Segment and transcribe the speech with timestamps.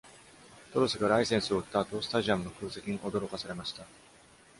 [0.73, 3.85] トロスがライセンスを売ったあと、スタジアムの空席に驚かされました。